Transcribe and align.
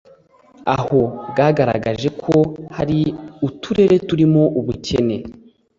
aho 0.77 1.01
bwagaragaje 1.29 2.07
ko 2.21 2.35
hari 2.75 2.99
uturere 3.47 3.95
turimo 4.07 4.43
ubukene 4.59 5.17